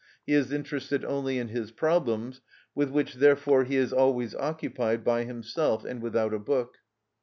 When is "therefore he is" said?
3.13-3.93